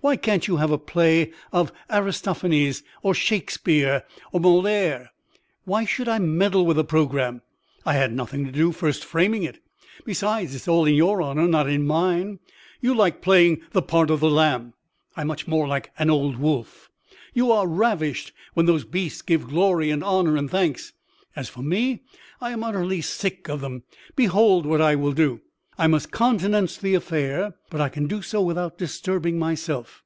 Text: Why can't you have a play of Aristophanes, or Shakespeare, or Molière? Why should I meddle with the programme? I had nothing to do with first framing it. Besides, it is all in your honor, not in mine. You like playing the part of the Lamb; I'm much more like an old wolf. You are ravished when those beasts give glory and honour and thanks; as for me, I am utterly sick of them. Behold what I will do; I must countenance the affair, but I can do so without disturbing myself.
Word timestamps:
Why 0.00 0.14
can't 0.16 0.46
you 0.46 0.58
have 0.58 0.70
a 0.70 0.78
play 0.78 1.32
of 1.52 1.72
Aristophanes, 1.90 2.84
or 3.02 3.14
Shakespeare, 3.16 4.04
or 4.30 4.38
Molière? 4.38 5.08
Why 5.64 5.84
should 5.86 6.06
I 6.08 6.20
meddle 6.20 6.64
with 6.64 6.76
the 6.76 6.84
programme? 6.84 7.42
I 7.84 7.94
had 7.94 8.12
nothing 8.12 8.46
to 8.46 8.52
do 8.52 8.68
with 8.68 8.76
first 8.76 9.04
framing 9.04 9.42
it. 9.42 9.60
Besides, 10.04 10.52
it 10.54 10.58
is 10.58 10.68
all 10.68 10.84
in 10.84 10.94
your 10.94 11.20
honor, 11.20 11.48
not 11.48 11.68
in 11.68 11.84
mine. 11.84 12.38
You 12.80 12.94
like 12.94 13.20
playing 13.20 13.60
the 13.72 13.82
part 13.82 14.08
of 14.08 14.20
the 14.20 14.30
Lamb; 14.30 14.74
I'm 15.16 15.26
much 15.26 15.48
more 15.48 15.66
like 15.66 15.90
an 15.98 16.10
old 16.10 16.36
wolf. 16.36 16.88
You 17.34 17.50
are 17.50 17.66
ravished 17.66 18.32
when 18.54 18.66
those 18.66 18.84
beasts 18.84 19.20
give 19.22 19.48
glory 19.48 19.90
and 19.90 20.04
honour 20.04 20.36
and 20.36 20.48
thanks; 20.48 20.92
as 21.34 21.48
for 21.48 21.60
me, 21.62 22.04
I 22.40 22.52
am 22.52 22.62
utterly 22.62 23.00
sick 23.00 23.48
of 23.48 23.60
them. 23.62 23.82
Behold 24.14 24.64
what 24.64 24.80
I 24.80 24.94
will 24.94 25.12
do; 25.12 25.40
I 25.80 25.86
must 25.86 26.10
countenance 26.10 26.76
the 26.76 26.96
affair, 26.96 27.54
but 27.70 27.80
I 27.80 27.88
can 27.88 28.08
do 28.08 28.20
so 28.20 28.42
without 28.42 28.78
disturbing 28.78 29.38
myself. 29.38 29.96